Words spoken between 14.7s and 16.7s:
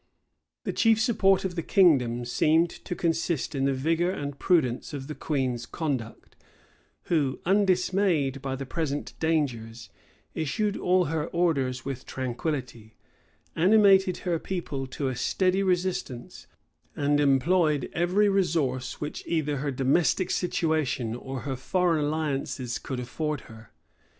to a steady resistance,